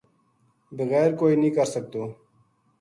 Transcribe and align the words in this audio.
بغیر 0.77 1.09
کوئے 1.19 1.33
نیہہ 1.41 1.55
کر 1.57 1.67
سکتو‘‘ 1.75 2.03